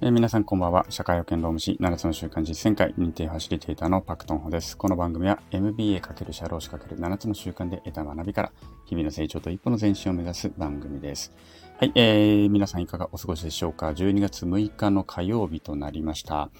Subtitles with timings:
[0.00, 0.86] えー、皆さんこんばんは。
[0.90, 4.76] 社会保険労務士7つの習慣実践会認定ファシリテーターのパクトンホです。
[4.76, 8.52] この番組は MBA× 社労士 ×7 つの習慣で得た学びから
[8.84, 11.32] 日々の成長と一歩の前進を目指す番組です。
[11.80, 16.50] はい、えー、皆さんいかがお過ごしでしょうか ?12 月6日の火曜日となりました。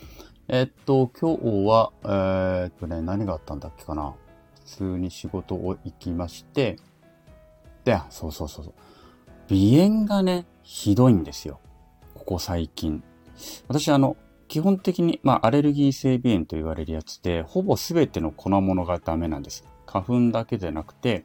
[0.49, 4.17] えー、っと、今日は、えー、っとね、何があったんだっけかな？
[4.57, 6.81] 普通に仕事を行きまして、
[7.85, 8.75] で、そうそうそうそう。
[9.49, 11.61] 鼻炎がね、ひどいんですよ。
[12.15, 13.05] ここ最近。
[13.69, 14.17] 私、あの、
[14.49, 19.65] 基本的に、まあ、アレルギー性鼻炎と言われるやつで、ほぼ全ての粉物がダメなんです。
[19.87, 21.25] 花粉だけでなくて、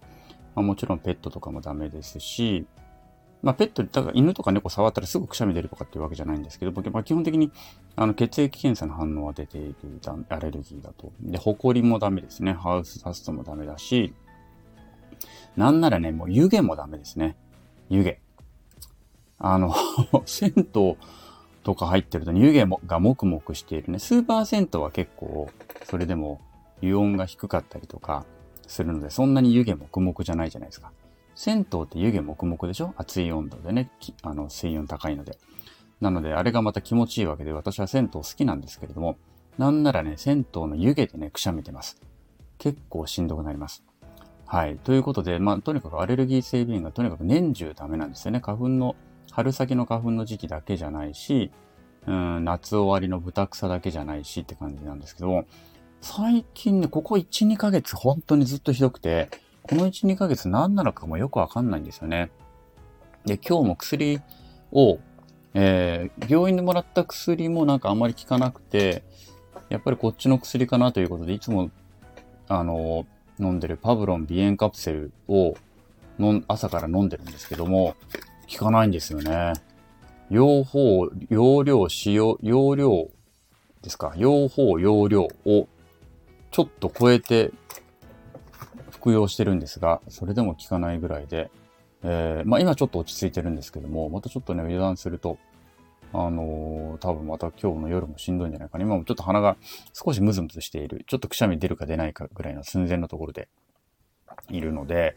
[0.55, 2.66] まあ、もちろんペットとかもダメですし、
[3.41, 7.52] まあ、ペット、だから犬とか猫触ったらすぐくしゃみ出るとかっていうわけじゃないんですけど、まあ、基本的に
[7.98, 9.76] あの血液検査の反応は出ている
[10.30, 11.12] アレルギーだと。
[11.20, 12.54] で、ホコリもダメですね。
[12.54, 14.13] ハウスダストもダメだし、
[15.57, 17.35] なんならね、もう湯気もダメですね。
[17.90, 18.16] 湯気。
[19.40, 19.74] あの
[20.26, 20.98] 銭湯、
[21.63, 23.99] とか入ってると湯気もがもくもくしているね。
[23.99, 25.49] スーパー銭湯は結構、
[25.85, 26.41] それでも
[26.81, 28.25] 油温が低かったりとか
[28.67, 30.91] するので、そんなに湯気もくもくじゃないじゃないですか。
[31.35, 32.93] 銭湯って湯気もくもくでしょ？
[32.97, 33.89] 熱い温度でね、
[34.21, 35.37] あの、水温高いので。
[36.01, 39.17] なので、あれがまた気持ちいいわけで、私は銭湯好きなんですけれども、
[39.57, 42.01] なんならね、銭湯の湯気でね、くしゃみてます。
[42.57, 43.84] 結構しんどくなります。
[44.45, 44.77] はい。
[44.77, 48.41] ということで、まあ、とにかくアレルギー性鼻炎がとにかく年中ダメなんですよね。
[48.41, 48.95] 花粉の
[49.32, 51.52] 春先の花粉の時期だけじゃないし、
[52.07, 55.46] うん、夏終わりの豚草だけじゃないしって感じなんですけど、
[56.02, 59.30] 最近ね、ここ1、2ヶ月本当にずっとひどくて、
[59.63, 62.30] この1、2ヶ月何なのかもよくわかんないんですよね。
[63.26, 64.19] で、今日も薬
[64.74, 65.00] を、
[65.53, 69.03] えー、病院でもらった薬もなんかあんまり効かなくて、
[69.69, 71.72] やっぱりこっちの薬かなということで、いつも、
[72.50, 73.06] あの、
[73.40, 75.56] 飲んでるパブロン鼻炎カプセルを
[76.19, 77.96] の朝から飲んでるんですけども、
[78.52, 79.53] 効かないんですよね。
[80.30, 83.09] 用法、容量、使用、容量
[83.81, 84.14] ですか。
[84.18, 85.68] 用法、容量を
[86.52, 87.52] ちょっと超えて
[88.92, 91.52] 服用してるんですが、それでも効かないぐらいで、
[92.03, 95.38] えー、まあ今ちょっと落ち着いてるんですけども、またちょっとね、油断すると、
[96.14, 98.84] あのー、多分また今日の夜もしんどいんじゃないかな。
[98.84, 99.58] 今もちょっと鼻が
[99.94, 101.03] 少しムズムズしている。
[101.08, 103.48] ちょっとくしゃみ出るか出ないかぐらいの寸前のところで
[104.50, 105.16] いるので、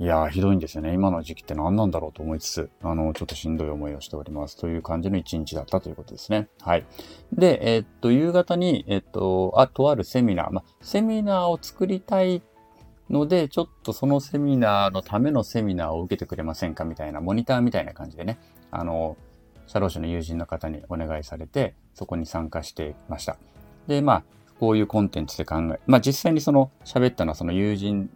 [0.00, 0.94] いやー、ひどいんですよね。
[0.94, 4.56] 今の時期って何なんだろうと思いつつ、あの、ちょっとしんどい思いをしております。
[4.56, 6.48] という感じの一日だったということですね。
[6.62, 6.86] はい。
[7.34, 12.40] で、えー、っと、夕方に、えー、っと、あ、とあるセミナー、ま、セミナーを作りたい
[13.10, 16.84] ので、ちょっとそのセミナーのためのセミナーを受けてくれませんか？
[16.84, 18.38] みたいな、モニターみたいな感じでね、
[18.70, 19.18] あの、
[19.66, 23.36] 社労士の友人の方にお願いされて、そこに参加してました。
[23.86, 24.22] で、まあ、
[24.58, 28.08] こういうコンテンツで考え、まあ実際にその喋ったのはその友人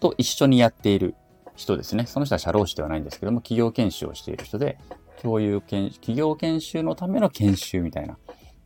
[0.00, 1.14] と一緒にやっている
[1.56, 2.06] 人ですね。
[2.06, 4.78] その人は社労士ではないんですけども、企業研修をしている人で、
[5.22, 8.18] 共有研企業研修のための研修みたいな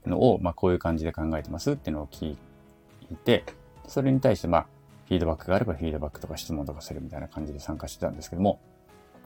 [0.06, 2.36] のを、まあ、こういう感じで考えてますっていうのを聞い
[3.16, 3.44] て、
[3.86, 4.66] それに対して、まあ、
[5.06, 8.60] フィードバックがあればフィードバックとか質問とかするみたいな感じで参加してたんですけども、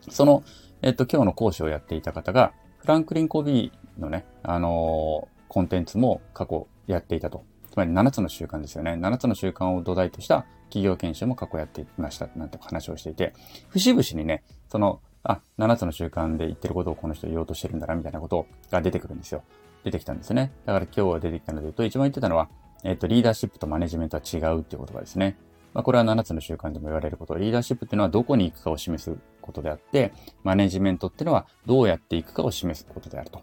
[0.08, 0.42] その、
[0.82, 7.44] えっと、今日の講師をやっていた方が、フランクリン・コビーのね、あのー、コンテンツも過去やっていたと。
[7.72, 8.92] つまり7つの習慣ですよね。
[8.92, 13.32] 7つの習慣を土台とした企業研修も過去やっていましたなんて話をしていて、
[13.70, 19.42] 節々にね、その、あ、7つの習慣で言ってることをこの人言おうとしてるんだな、みたいなことが出てくるんですよ。
[19.84, 20.52] 出てきたんですね。
[20.66, 22.50] だから今日は出てきたので言うと、一番言ってたのは、
[22.84, 25.38] えっ、と、リーダーシップとマネジメントは違うっていうことがですね。
[25.72, 27.38] まあ、これは7つの習慣でも言われること。
[27.38, 30.12] リーダーシップっていうのはどこに行くかを示すことであって、
[30.42, 33.40] マネジメントっていうのはどうやっていくかを示すことであると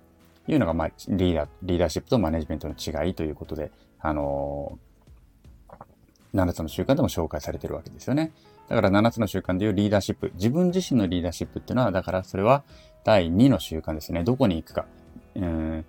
[0.48, 4.90] いうのが、まあ、リーダー、リーダーシップとマネジメントの違いということで、あのー
[6.34, 8.32] 7つの習慣でも紹介されてるわけですよね。
[8.68, 10.32] だから7つの習慣でいうリーダーシップ。
[10.36, 12.64] 自分自身のリーダーシップっていうのは、だからそれは
[13.04, 14.24] 第2の習慣ですね。
[14.24, 14.86] どこに行くか。
[15.36, 15.86] うん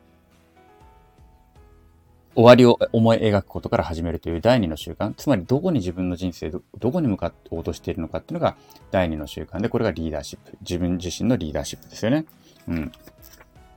[2.37, 5.13] 終わりを思い描くことから始めるという第2の習慣。
[5.15, 8.57] つまり、どこに自分の人生ど、どこに向かおうとしているのかっていうのが
[8.93, 10.57] 第2の習慣で、これがリーダーシップ。
[10.61, 12.25] 自分自身のリーダーシップですよね。
[12.69, 12.93] うん。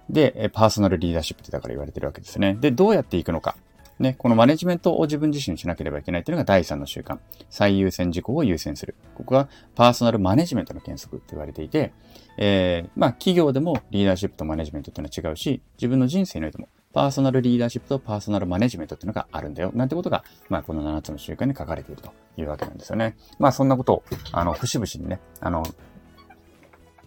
[0.09, 2.55] で、パーソナルリーダーシップってだから言われてるわけですね。
[2.59, 3.57] で、どうやっていくのか。
[3.99, 7.19] ね、このマネジメントを自分自身にしなければいけないというのが第3の習慣。
[7.49, 8.95] 最優先事項を優先する。
[9.15, 11.93] ここはパーソナルマネジメントの原則って言われていて、
[12.37, 19.71] えー、まあ企業でもリーダーシップとマネジメントっていうのは違うし、自分の人生においてもパーソナルリーダーシップとパーソナルマネジメントっていうのがあるんだよ。
[19.73, 23.17] なんてことが、まあこの7つの習慣に書かれているというわけなんですよね。
[23.39, 25.63] まあそんなことを、あの、節々にね、あの、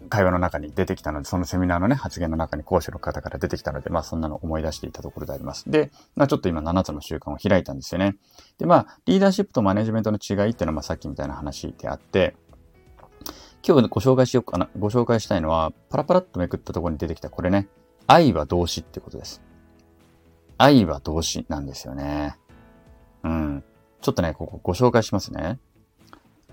[0.07, 5.69] 会話の中に出てきたので、そのセミナーのね、発言の中に講師の方から出てきたので、まあそんなの思い出していたところであります。
[5.69, 8.17] で、まあちょっと今7つの習慣を開いたんですよね。
[8.57, 12.35] で、まあリーダーシップとマネジメントの違いっていうのはまあさっきみたいな話であって、
[13.67, 17.67] 今日ご紹介しようかな、ご紹介したいのは、パラパラっとめくったところに出てきたこれね、
[18.07, 19.41] 愛は動詞ってことです。
[20.57, 22.37] 愛は動詞なんですよね。
[23.23, 23.63] うん。
[24.01, 25.59] ちょっとね、ここご紹介しますね。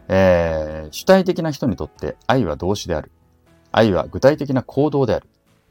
[0.09, 3.11] えー、主体的な人にとって愛は動詞である。
[3.77, 5.27] 愛は具体的な行動である。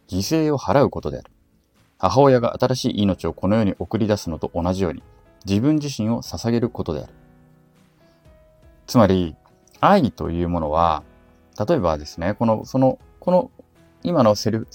[0.10, 1.32] 犠牲を払うことである。
[1.98, 5.02] 母親が新しい命をこの世に送り出すのと同じように、
[5.46, 7.14] 自分自身を捧げることである。
[8.88, 9.38] つまり、
[9.80, 11.04] 愛というものは、
[11.58, 13.52] 例えばですね、この、その、この、
[14.04, 14.68] 今のセルフ、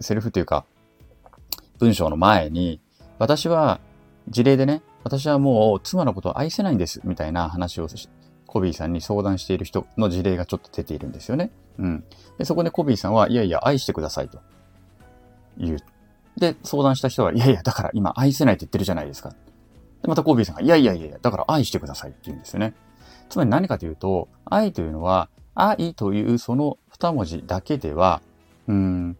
[0.00, 0.64] セルフというか、
[1.80, 2.80] 文章の前に、
[3.18, 3.80] 私は
[4.28, 7.88] 事例でね、私はもう妻のことを愛せないんです、みたいな話を
[8.46, 11.50] コビーさんに相談している人の事例がちょっと出ているんですよね。
[11.78, 12.04] うん。
[12.38, 14.40] で、そこでコビーさんは、いやいや、愛してくださいと
[15.56, 15.78] 言う。
[16.36, 19.30] で、相談した人は、いやいや、だから今愛せないって言ってるじゃないですか。
[19.30, 19.36] で、
[20.08, 22.74] またコビーさんが、いやいやいや、だから愛してくださいって言うんですよね。
[23.28, 28.22] つまり何かというと、愛というのは、愛というその二文字だけでは、
[28.68, 29.16] うん、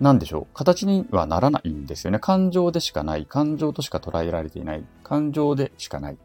[0.00, 0.54] なんでしょう。
[0.54, 2.18] 形にはならないんですよね。
[2.18, 3.24] 感情でしかない。
[3.24, 4.84] 感情としか捉えられていない。
[5.04, 6.18] 感情でしかない。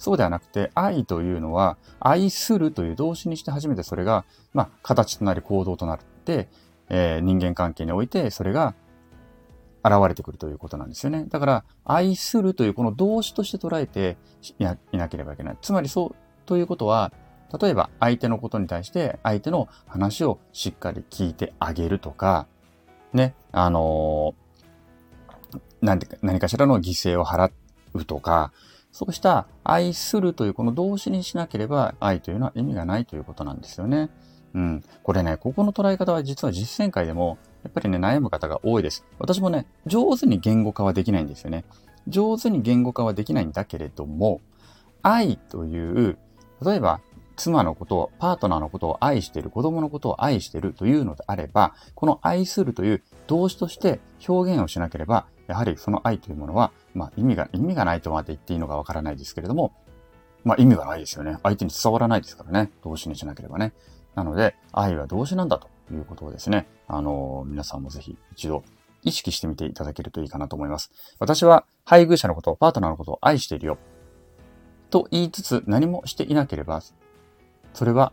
[0.00, 4.24] そうではなくて、愛というのは、愛するという動詞にして初めてそれが、
[4.54, 6.48] まあ、形となり行動となって、
[6.88, 8.74] えー、人間関係においてそれが
[9.84, 11.26] 現れてくるということなんですよね。
[11.28, 14.16] だから、愛するというこの動詞として捉えて
[14.58, 15.58] いなければいけない。
[15.60, 16.16] つまりそう、
[16.46, 17.12] ということは、
[17.60, 22.46] 例えば相手のことに対して相手の話をしっかり聞いてあげるとか、
[23.12, 27.50] ね、あのー、何か何かしらの犠牲を払
[27.92, 28.52] うとか、
[28.92, 34.10] そうした愛するというこの動詞にしなければ愛というのは意味がないということなんですよね。
[34.54, 34.84] うん。
[35.02, 39.04] これね、ここの捉え方は実は実践会でもやっぱりね、悩む方が多いです。
[39.18, 41.64] 私もね、上手に言語化はできないんですよね。
[42.08, 44.40] 上手に言語化はできないんだけれども、
[45.02, 46.18] 愛という、
[46.62, 47.00] 例えば
[47.40, 59.74] 妻のことを、パートナーのことを愛している、子供のことを愛しているというのであれば、この愛するという動詞として表現をしなければ、やはりその愛というものは、まあ意味が、意味がないとまで言っていいのかわからないですけれども、
[60.44, 61.38] まあ意味がないですよね。
[61.42, 62.70] 相手に伝わらないですからね。
[62.84, 63.72] 動詞にしなければね。
[64.14, 68.62] なので、愛は動詞なんだということをですね、あのー、皆さんもぜひ一度
[69.02, 70.92] 意識してみていただけるといいかなと思います。
[71.18, 73.78] 私は配偶者のことを、パートナーのことを愛しているよ。
[74.90, 76.80] と言いつつ何もしていなければ、
[77.72, 78.12] それは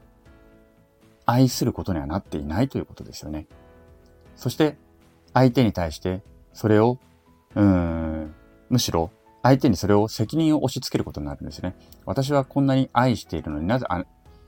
[1.27, 3.45] 愛することにはなっていないということですよね。
[4.35, 4.77] そして
[5.33, 6.21] 相手に対して
[6.57, 6.97] それを、
[7.57, 8.35] うん、
[8.69, 9.11] むしろ
[9.41, 11.75] 相手にそれを責任を押し付けることになるんですね。
[12.05, 13.85] 私はこんなに愛しているのになぜ、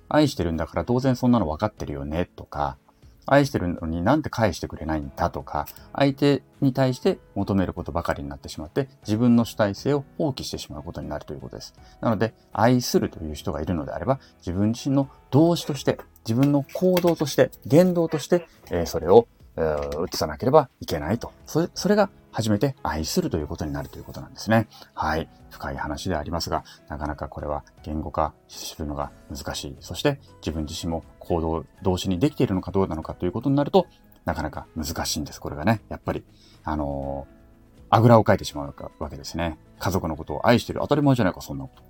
[0.09, 2.77] 愛してるんだから当然そんなの分かってるよねとか、
[3.25, 11.75] 愛してるのになんで返してくれないんだとか、相手に対して求めることばかりになってしまって、自分の主体性を放棄してしまうことになるということです。
[12.01, 19.27] なので、愛するという人がいるのであれば、自分自身の動詞として、自分の行動として、言動として、えー、それを、
[20.11, 21.31] 移さなければいけないと。
[21.45, 24.67] それ、それが初めて愛するということになるということなんですね。
[24.93, 25.29] はい。
[25.49, 29.77] 深い話でありますが、なかなかこれは言語化するのが難しい。
[29.79, 33.87] そして自分自身も行動同士にできているのかどうなのかということになると、
[34.25, 35.41] なかなか難しいんです。
[35.41, 36.23] これがね、やっぱり、
[36.63, 37.39] あのー、
[37.89, 39.57] あぐらをかいてしまうわけですね。
[39.79, 40.81] 家族のことを愛している。
[40.81, 41.83] 当たり前じゃないか、そんなこと。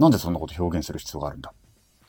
[0.00, 1.52] なんでそんなこと表現する必要があるんだ。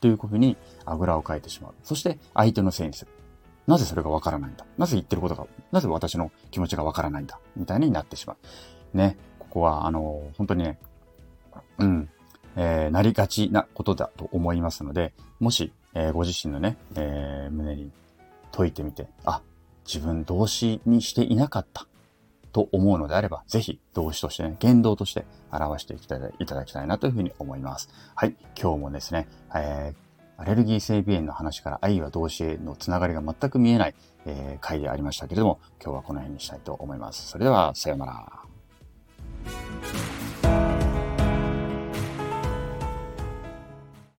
[0.00, 1.74] というふうに、あぐらをかいてしまう。
[1.84, 3.12] そして、相手のせいにする。
[3.66, 4.64] なぜそれがわからないんだ？
[4.78, 7.38] なぜ言ってることが、なぜ私の気持ちがわからないんだ？
[7.56, 8.36] みたいになってしま
[8.94, 8.96] う。
[8.96, 9.16] ね。
[9.38, 10.78] ここは、あの、本当にね、
[11.78, 12.08] うん、
[12.56, 17.90] えー、なりがちなことだと思いますので、もし、えー、ご自身のね、えー、胸に
[18.52, 19.42] 解いてみて、あ、
[19.86, 21.86] 自分動詞にしていなかった
[22.52, 27.88] と思うのであれば、ぜひ動詞としてね、言動として表していただきたいなというふうに思います。
[28.14, 28.36] はい。
[28.60, 30.09] 今日もですね、えー
[30.40, 33.94] アレルギー性鼻炎の話から愛は動詞へのつながりが全く見えない、
[34.24, 37.28] えー、回でありましたけれども、今日はこの辺にしたいと思います。
[37.28, 38.49] それでは、さようなら。